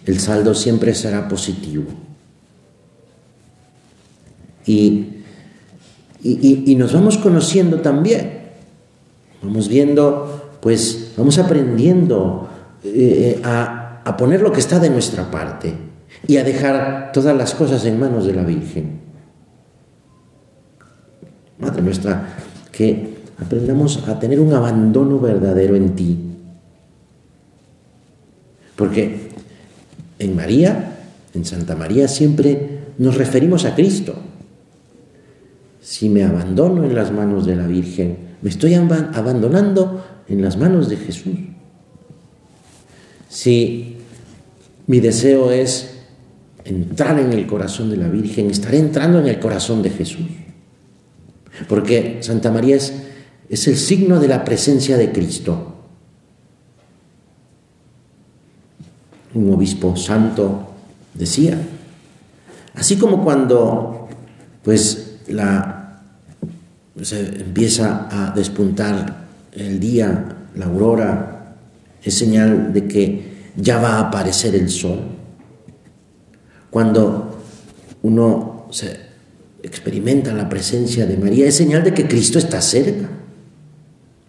el 0.06 0.18
saldo 0.20 0.54
siempre 0.54 0.94
será 0.94 1.28
positivo. 1.28 1.84
Y, 4.64 5.22
y, 6.22 6.74
nos 6.76 6.94
vamos 6.94 7.18
conociendo 7.18 7.80
también. 7.80 8.40
Vamos 9.42 9.68
viendo, 9.68 10.56
pues 10.62 11.12
vamos 11.16 11.36
aprendiendo 11.38 12.48
eh, 12.84 13.38
a, 13.44 14.00
a 14.02 14.16
poner 14.16 14.40
lo 14.40 14.52
que 14.52 14.60
está 14.60 14.78
de 14.78 14.88
nuestra 14.88 15.30
parte 15.30 15.74
y 16.26 16.38
a 16.38 16.44
dejar 16.44 17.10
todas 17.12 17.36
las 17.36 17.54
cosas 17.54 17.84
en 17.84 17.98
manos 17.98 18.24
de 18.24 18.34
la 18.34 18.44
Virgen. 18.44 18.99
Madre 21.60 21.82
nuestra, 21.82 22.36
que 22.72 23.14
aprendamos 23.38 24.08
a 24.08 24.18
tener 24.18 24.40
un 24.40 24.52
abandono 24.52 25.18
verdadero 25.18 25.76
en 25.76 25.94
ti. 25.94 26.18
Porque 28.76 29.28
en 30.18 30.36
María, 30.36 30.96
en 31.34 31.44
Santa 31.44 31.76
María, 31.76 32.08
siempre 32.08 32.80
nos 32.98 33.16
referimos 33.16 33.64
a 33.64 33.74
Cristo. 33.74 34.14
Si 35.80 36.08
me 36.08 36.24
abandono 36.24 36.84
en 36.84 36.94
las 36.94 37.12
manos 37.12 37.46
de 37.46 37.56
la 37.56 37.66
Virgen, 37.66 38.16
me 38.42 38.50
estoy 38.50 38.74
abandonando 38.74 40.04
en 40.28 40.42
las 40.42 40.56
manos 40.56 40.88
de 40.88 40.96
Jesús. 40.96 41.34
Si 43.28 43.96
mi 44.86 45.00
deseo 45.00 45.50
es 45.50 45.98
entrar 46.64 47.18
en 47.18 47.32
el 47.32 47.46
corazón 47.46 47.90
de 47.90 47.96
la 47.96 48.08
Virgen, 48.08 48.50
estaré 48.50 48.78
entrando 48.78 49.20
en 49.20 49.28
el 49.28 49.38
corazón 49.38 49.82
de 49.82 49.90
Jesús. 49.90 50.26
Porque 51.68 52.18
Santa 52.22 52.50
María 52.50 52.76
es 52.76 52.92
es 53.50 53.66
el 53.66 53.76
signo 53.76 54.20
de 54.20 54.28
la 54.28 54.44
presencia 54.44 54.96
de 54.96 55.10
Cristo. 55.10 55.74
Un 59.34 59.52
obispo 59.52 59.96
santo 59.96 60.68
decía, 61.14 61.60
así 62.74 62.96
como 62.96 63.24
cuando 63.24 64.08
pues 64.62 65.16
la 65.26 66.02
se 67.02 67.20
empieza 67.40 68.08
a 68.10 68.30
despuntar 68.30 69.26
el 69.52 69.80
día, 69.80 70.36
la 70.54 70.66
aurora, 70.66 71.56
es 72.04 72.14
señal 72.14 72.72
de 72.72 72.86
que 72.86 73.50
ya 73.56 73.78
va 73.78 73.94
a 73.96 74.00
aparecer 74.08 74.54
el 74.54 74.68
sol. 74.68 75.00
Cuando 76.70 77.42
uno 78.02 78.68
se 78.70 79.09
experimenta 79.62 80.32
la 80.32 80.48
presencia 80.48 81.06
de 81.06 81.16
María, 81.16 81.46
es 81.46 81.56
señal 81.56 81.84
de 81.84 81.94
que 81.94 82.06
Cristo 82.06 82.38
está 82.38 82.60
cerca. 82.60 83.08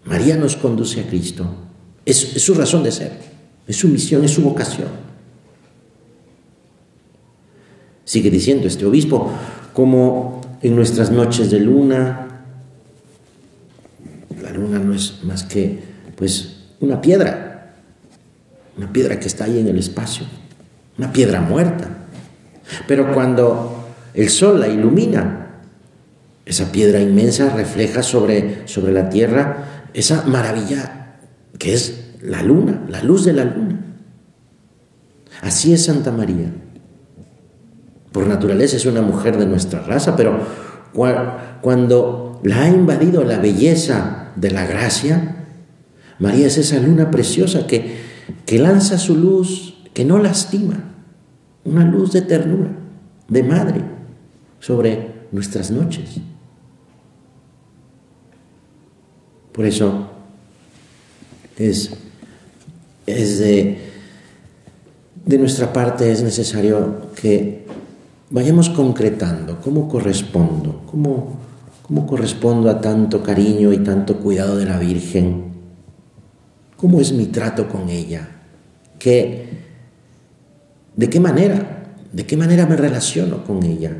María 0.05 0.35
nos 0.35 0.55
conduce 0.55 1.01
a 1.01 1.07
Cristo. 1.07 1.45
Es, 2.05 2.17
su 2.17 2.53
razón 2.53 2.83
de 2.83 2.91
ser, 2.91 3.11
es 3.67 3.75
su 3.75 3.87
misión, 3.87 4.23
es 4.23 4.31
su 4.31 4.41
vocación. 4.41 4.89
Sigue 8.03 8.29
diciendo 8.29 8.67
este 8.67 8.85
obispo, 8.85 9.31
como 9.73 10.41
en 10.61 10.75
nuestras 10.75 11.11
noches 11.11 11.49
de 11.49 11.59
luna, 11.59 12.45
la 14.41 14.51
luna 14.51 14.79
no 14.79 14.93
es 14.93 15.23
más 15.23 15.43
que 15.43 15.79
pues 16.15 16.57
una 16.79 16.99
piedra, 16.99 17.75
una 18.77 18.91
piedra 18.91 19.19
que 19.19 19.27
está 19.27 19.45
ahí 19.45 19.59
en 19.59 19.67
el 19.67 19.77
espacio, 19.77 20.25
una 20.97 21.13
piedra 21.13 21.41
muerta. 21.41 22.05
Pero 22.87 23.13
cuando 23.13 23.80
el 24.13 24.29
sol 24.29 24.59
la 24.59 24.67
ilumina, 24.67 25.61
esa 26.45 26.71
piedra 26.71 26.99
inmensa 26.99 27.49
refleja 27.55 28.03
sobre, 28.03 28.67
sobre 28.67 28.91
la 28.91 29.09
tierra 29.09 29.87
esa 29.93 30.23
maravilla 30.25 31.17
que 31.57 31.73
es 31.73 32.15
la 32.21 32.41
luna, 32.43 32.83
la 32.87 33.03
luz 33.03 33.25
de 33.25 33.33
la 33.33 33.45
luna. 33.45 33.79
Así 35.41 35.73
es 35.73 35.85
Santa 35.85 36.11
María. 36.11 36.51
Por 38.11 38.27
naturaleza 38.27 38.77
es 38.77 38.85
una 38.85 39.01
mujer 39.01 39.37
de 39.37 39.45
nuestra 39.45 39.81
raza, 39.81 40.15
pero 40.15 40.39
cuando 40.93 42.41
la 42.43 42.63
ha 42.63 42.67
invadido 42.69 43.23
la 43.23 43.39
belleza 43.39 44.31
de 44.35 44.51
la 44.51 44.65
gracia, 44.65 45.45
María 46.19 46.47
es 46.47 46.57
esa 46.57 46.79
luna 46.79 47.09
preciosa 47.09 47.65
que, 47.67 47.97
que 48.45 48.59
lanza 48.59 48.97
su 48.97 49.15
luz, 49.15 49.75
que 49.93 50.05
no 50.05 50.19
lastima, 50.19 50.93
una 51.63 51.85
luz 51.85 52.11
de 52.11 52.21
ternura, 52.21 52.71
de 53.27 53.43
madre, 53.43 53.81
sobre 54.61 55.27
nuestras 55.33 55.71
noches. 55.71 56.17
Por 59.51 59.65
eso 59.65 60.07
es, 61.57 61.91
de, 63.05 63.79
de 65.25 65.37
nuestra 65.37 65.73
parte 65.73 66.09
es 66.09 66.23
necesario 66.23 67.11
que 67.13 67.65
vayamos 68.29 68.69
concretando 68.69 69.59
cómo 69.59 69.89
correspondo, 69.89 70.83
cómo, 70.89 71.37
cómo 71.81 72.07
correspondo 72.07 72.69
a 72.69 72.79
tanto 72.79 73.21
cariño 73.21 73.73
y 73.73 73.79
tanto 73.79 74.19
cuidado 74.19 74.55
de 74.55 74.65
la 74.65 74.79
Virgen, 74.79 75.51
cómo 76.77 77.01
es 77.01 77.11
mi 77.11 77.25
trato 77.25 77.67
con 77.67 77.89
ella, 77.89 78.37
¿Qué, 78.97 79.49
de 80.95 81.09
qué 81.09 81.19
manera, 81.19 81.95
de 82.13 82.25
qué 82.25 82.37
manera 82.37 82.67
me 82.67 82.75
relaciono 82.75 83.43
con 83.43 83.63
ella. 83.63 83.97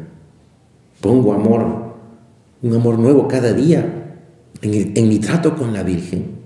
Pongo 1.02 1.34
amor, 1.34 1.96
un 2.62 2.76
amor 2.76 2.98
nuevo 3.00 3.28
cada 3.28 3.54
día 3.54 4.18
en, 4.62 5.10
mi 5.10 5.20
trato 5.20 5.56
con 5.56 5.74
la 5.74 5.84
Virgen, 5.84 6.40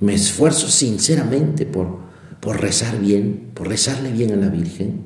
me 0.00 0.14
esfuerzo 0.14 0.68
sinceramente 0.68 1.66
por, 1.66 1.98
por 2.40 2.60
rezar 2.60 2.98
bien, 2.98 3.50
por 3.54 3.68
rezarle 3.68 4.10
bien 4.10 4.32
a 4.32 4.36
la 4.36 4.48
Virgen. 4.48 5.02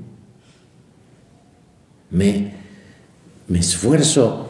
Me, 2.10 2.54
me 3.48 3.58
esfuerzo 3.58 4.48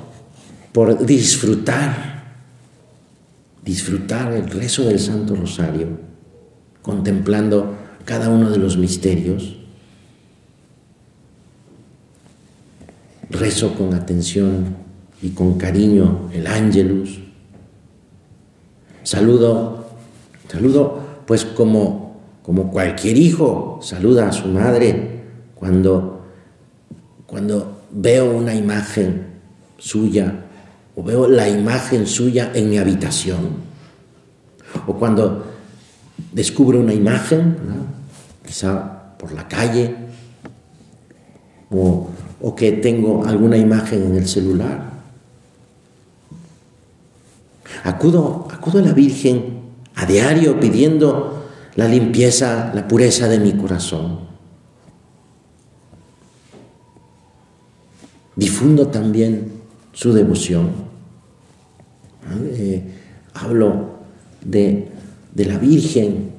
por 0.73 1.05
disfrutar 1.05 2.09
disfrutar 3.69 4.33
el 4.33 4.49
rezo 4.49 4.85
del 4.85 4.99
Santo 4.99 5.37
Rosario, 5.37 5.89
contemplando 6.81 7.77
cada 8.07 8.31
uno 8.31 8.49
de 8.49 8.57
los 8.57 8.79
misterios. 8.79 9.58
Rezo 13.31 13.75
con 13.75 13.95
atención 13.95 14.77
y 15.21 15.31
con 15.31 15.59
cariño 15.59 16.31
el 16.33 16.47
ángelus. 16.47 17.21
Saludo, 19.03 19.87
saludo 20.51 21.01
pues 21.27 21.45
como, 21.45 22.21
como 22.43 22.71
cualquier 22.71 23.17
hijo 23.17 23.81
saluda 23.83 24.29
a 24.29 24.33
su 24.33 24.49
madre 24.49 25.23
cuando, 25.55 26.25
cuando 27.27 27.83
veo 27.91 28.37
una 28.37 28.55
imagen 28.55 29.27
suya 29.77 30.45
o 30.97 31.03
veo 31.03 31.29
la 31.29 31.49
imagen 31.49 32.07
suya 32.07 32.51
en 32.55 32.71
mi 32.71 32.79
habitación 32.79 33.69
o 34.87 34.95
cuando 34.95 35.45
descubro 36.33 36.81
una 36.81 36.95
imagen, 36.95 37.57
quizá 38.47 39.17
por 39.19 39.33
la 39.33 39.47
calle, 39.49 39.95
o, 41.71 42.09
o 42.41 42.55
que 42.55 42.73
tengo 42.73 43.25
alguna 43.25 43.57
imagen 43.57 44.03
en 44.05 44.17
el 44.17 44.29
celular. 44.29 44.91
Acudo, 47.85 48.47
acudo 48.51 48.79
a 48.79 48.83
la 48.83 48.93
Virgen 48.93 49.59
a 49.95 50.07
diario 50.07 50.61
pidiendo 50.61 51.47
la 51.75 51.89
limpieza, 51.89 52.73
la 52.75 52.87
pureza 52.87 53.29
de 53.29 53.39
mi 53.39 53.53
corazón. 53.53 54.21
Difundo 58.37 58.87
también 58.89 59.53
su 59.93 60.13
devoción. 60.13 60.71
Eh, 62.53 62.83
hablo 63.35 63.99
de, 64.45 64.89
de 65.35 65.45
la 65.45 65.59
Virgen 65.59 66.31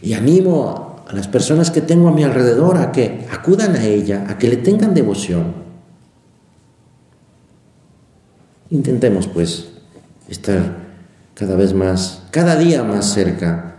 y 0.00 0.14
animo 0.14 0.81
a 1.12 1.14
las 1.14 1.28
personas 1.28 1.70
que 1.70 1.82
tengo 1.82 2.08
a 2.08 2.12
mi 2.12 2.24
alrededor 2.24 2.78
a 2.78 2.90
que 2.90 3.26
acudan 3.30 3.76
a 3.76 3.84
ella, 3.84 4.24
a 4.28 4.38
que 4.38 4.48
le 4.48 4.56
tengan 4.56 4.94
devoción. 4.94 5.54
Intentemos 8.70 9.26
pues 9.26 9.68
estar 10.28 10.78
cada 11.34 11.54
vez 11.54 11.74
más, 11.74 12.22
cada 12.30 12.56
día 12.56 12.82
más 12.82 13.12
cerca 13.12 13.76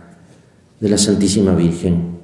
de 0.78 0.88
la 0.88 0.98
Santísima 0.98 1.54
Virgen. 1.54 2.14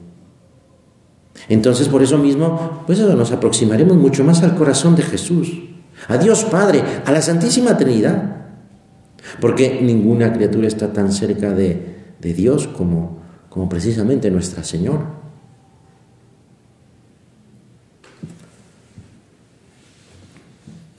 Entonces, 1.49 1.89
por 1.89 2.03
eso 2.03 2.19
mismo, 2.19 2.85
pues 2.87 3.01
nos 3.01 3.33
aproximaremos 3.33 3.97
mucho 3.97 4.23
más 4.23 4.43
al 4.43 4.55
corazón 4.55 4.95
de 4.95 5.03
Jesús, 5.03 5.51
a 6.07 6.17
Dios 6.19 6.45
Padre, 6.45 6.83
a 7.05 7.11
la 7.11 7.23
Santísima 7.23 7.77
Trinidad. 7.77 8.37
Porque 9.41 9.81
ninguna 9.83 10.33
criatura 10.33 10.69
está 10.69 10.93
tan 10.93 11.13
cerca 11.13 11.51
de, 11.51 11.99
Dios 12.21 12.69
como, 12.69 13.20
como 13.51 13.69
precisamente 13.69 14.31
Nuestra 14.31 14.65
Señora. 14.65 15.21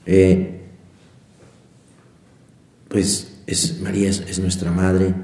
Eh, 0.06 0.60
pues 2.88 3.38
es, 3.46 3.80
María 3.80 4.10
es, 4.10 4.38
nuestra 4.38 4.70
madre 4.70 5.14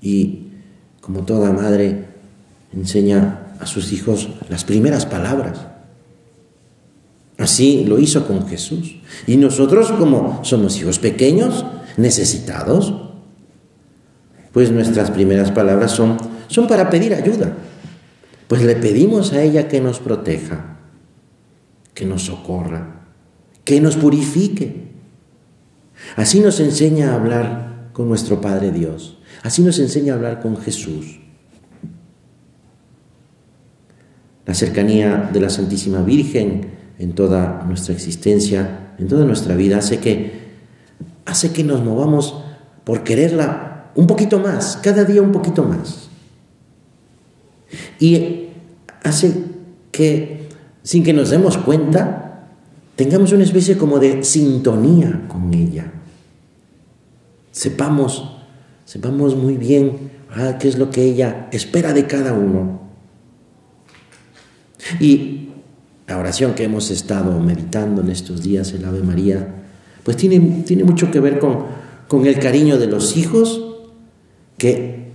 y 0.00 0.48
como 1.00 1.24
toda 1.24 1.52
madre 1.52 2.06
enseña 2.72 3.54
a 3.60 3.66
sus 3.66 3.92
hijos 3.92 4.28
las 4.48 4.64
primeras 4.64 5.06
palabras. 5.06 5.60
Así 7.38 7.84
lo 7.84 7.98
hizo 7.98 8.26
con 8.26 8.48
Jesús. 8.48 8.96
Y 9.26 9.36
nosotros 9.36 9.92
como 9.92 10.44
somos 10.44 10.76
hijos 10.78 10.98
pequeños, 10.98 11.64
necesitados, 11.96 13.11
pues 14.52 14.70
nuestras 14.70 15.10
primeras 15.10 15.50
palabras 15.50 15.90
son, 15.90 16.18
son 16.48 16.68
para 16.68 16.90
pedir 16.90 17.14
ayuda. 17.14 17.54
Pues 18.48 18.62
le 18.62 18.76
pedimos 18.76 19.32
a 19.32 19.42
ella 19.42 19.68
que 19.68 19.80
nos 19.80 19.98
proteja, 19.98 20.76
que 21.94 22.04
nos 22.04 22.24
socorra, 22.24 23.06
que 23.64 23.80
nos 23.80 23.96
purifique. 23.96 24.92
Así 26.16 26.40
nos 26.40 26.60
enseña 26.60 27.12
a 27.12 27.14
hablar 27.14 27.90
con 27.92 28.08
nuestro 28.08 28.40
Padre 28.40 28.70
Dios. 28.70 29.18
Así 29.42 29.62
nos 29.62 29.78
enseña 29.78 30.12
a 30.12 30.16
hablar 30.16 30.40
con 30.40 30.56
Jesús. 30.58 31.20
La 34.44 34.54
cercanía 34.54 35.30
de 35.32 35.40
la 35.40 35.48
Santísima 35.48 36.02
Virgen 36.02 36.72
en 36.98 37.14
toda 37.14 37.64
nuestra 37.66 37.94
existencia, 37.94 38.94
en 38.98 39.08
toda 39.08 39.24
nuestra 39.24 39.56
vida, 39.56 39.78
hace 39.78 39.98
que 39.98 40.42
hace 41.24 41.52
que 41.52 41.64
nos 41.64 41.82
movamos 41.82 42.42
por 42.84 43.04
quererla 43.04 43.71
un 43.94 44.06
poquito 44.06 44.38
más, 44.38 44.78
cada 44.82 45.04
día 45.04 45.22
un 45.22 45.32
poquito 45.32 45.64
más. 45.64 46.08
Y 47.98 48.48
hace 49.02 49.44
que, 49.90 50.48
sin 50.82 51.02
que 51.02 51.12
nos 51.12 51.30
demos 51.30 51.58
cuenta, 51.58 52.48
tengamos 52.96 53.32
una 53.32 53.44
especie 53.44 53.76
como 53.76 53.98
de 53.98 54.24
sintonía 54.24 55.26
con 55.28 55.52
ella. 55.54 55.92
Sepamos, 57.50 58.36
sepamos 58.84 59.36
muy 59.36 59.56
bien 59.56 60.10
ah, 60.30 60.56
qué 60.58 60.68
es 60.68 60.78
lo 60.78 60.90
que 60.90 61.02
ella 61.04 61.48
espera 61.52 61.92
de 61.92 62.06
cada 62.06 62.32
uno. 62.32 62.80
Y 65.00 65.50
la 66.06 66.18
oración 66.18 66.54
que 66.54 66.64
hemos 66.64 66.90
estado 66.90 67.38
meditando 67.40 68.02
en 68.02 68.10
estos 68.10 68.42
días, 68.42 68.72
el 68.72 68.84
Ave 68.84 69.02
María, 69.02 69.54
pues 70.02 70.16
tiene, 70.16 70.62
tiene 70.66 70.84
mucho 70.84 71.10
que 71.10 71.20
ver 71.20 71.38
con, 71.38 71.66
con 72.08 72.26
el 72.26 72.38
cariño 72.38 72.78
de 72.78 72.86
los 72.86 73.16
hijos 73.16 73.71
que 74.62 75.10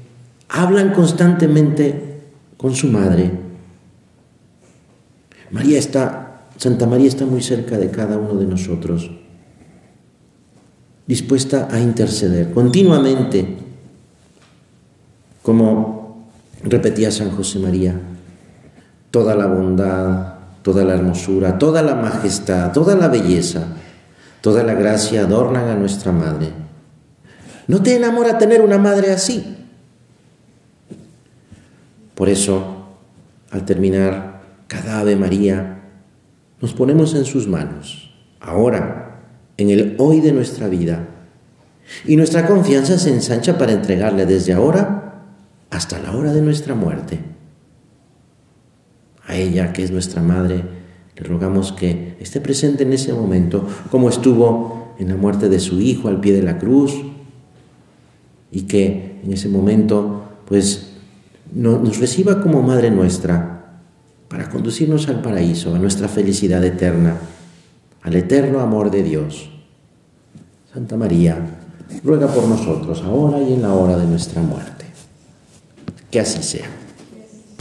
hablan 0.49 0.91
constantemente 0.91 2.19
con 2.57 2.75
su 2.75 2.89
madre. 2.89 3.31
María 5.51 5.79
está, 5.79 6.49
Santa 6.57 6.86
María 6.86 7.07
está 7.07 7.25
muy 7.25 7.41
cerca 7.41 7.77
de 7.77 7.89
cada 7.89 8.17
uno 8.17 8.33
de 8.33 8.45
nosotros, 8.45 9.10
dispuesta 11.05 11.69
a 11.71 11.79
interceder 11.79 12.51
continuamente, 12.51 13.55
como 15.41 16.27
repetía 16.65 17.10
San 17.10 17.31
José 17.31 17.60
María, 17.60 17.97
toda 19.12 19.33
la 19.33 19.45
bondad, 19.45 20.33
toda 20.62 20.83
la 20.83 20.95
hermosura, 20.95 21.57
toda 21.57 21.81
la 21.81 21.95
majestad, 21.95 22.73
toda 22.73 22.97
la 22.97 23.07
belleza 23.07 23.65
Toda 24.41 24.63
la 24.63 24.75
gracia 24.75 25.21
adornan 25.21 25.67
a 25.67 25.75
nuestra 25.75 26.12
madre. 26.12 26.66
¿No 27.67 27.84
te 27.84 27.95
enamora 27.95 28.38
tener 28.38 28.62
una 28.62 28.77
madre 28.77 29.12
así? 29.12 29.58
Por 32.15 32.30
eso, 32.30 32.88
al 33.51 33.65
terminar 33.65 34.41
cada 34.67 34.99
Ave 34.99 35.15
María, 35.15 35.84
nos 36.62 36.73
ponemos 36.73 37.13
en 37.13 37.25
sus 37.25 37.47
manos, 37.47 38.12
ahora, 38.39 39.19
en 39.58 39.69
el 39.69 39.95
hoy 39.99 40.21
de 40.21 40.32
nuestra 40.32 40.67
vida. 40.67 41.08
Y 42.06 42.15
nuestra 42.15 42.47
confianza 42.47 42.97
se 42.97 43.13
ensancha 43.13 43.58
para 43.58 43.73
entregarle 43.73 44.25
desde 44.25 44.53
ahora 44.53 45.25
hasta 45.69 45.99
la 45.99 46.15
hora 46.15 46.34
de 46.34 46.41
nuestra 46.41 46.73
muerte. 46.73 47.19
A 49.25 49.36
ella, 49.36 49.73
que 49.73 49.84
es 49.84 49.91
nuestra 49.91 50.21
madre, 50.21 50.63
le 51.15 51.23
rogamos 51.23 51.73
que 51.73 52.15
esté 52.19 52.39
presente 52.39 52.84
en 52.84 52.93
ese 52.93 53.13
momento, 53.13 53.67
como 53.91 54.10
estuvo 54.10 54.95
en 54.99 55.10
la 55.10 55.15
muerte 55.15 55.49
de 55.49 55.60
su 55.60 55.82
hijo 55.82 56.08
al 56.08 56.21
pie 56.21 56.34
de 56.34 56.43
la 56.43 56.58
cruz, 56.58 56.93
y 58.51 58.63
que 58.63 59.19
en 59.23 59.33
ese 59.33 59.49
momento, 59.49 60.23
pues, 60.47 60.93
nos 61.53 61.99
reciba 61.99 62.41
como 62.41 62.62
Madre 62.62 62.91
nuestra 62.91 63.57
para 64.27 64.49
conducirnos 64.49 65.07
al 65.07 65.21
paraíso, 65.21 65.73
a 65.73 65.79
nuestra 65.79 66.07
felicidad 66.07 66.63
eterna, 66.63 67.15
al 68.01 68.15
eterno 68.15 68.60
amor 68.60 68.91
de 68.91 69.03
Dios. 69.03 69.49
Santa 70.73 70.97
María, 70.97 71.38
ruega 72.03 72.27
por 72.27 72.47
nosotros 72.47 73.01
ahora 73.03 73.41
y 73.41 73.53
en 73.53 73.62
la 73.62 73.73
hora 73.73 73.97
de 73.97 74.05
nuestra 74.05 74.41
muerte. 74.41 74.86
Que 76.12 76.19
así 76.19 76.43
sea. 76.43 76.67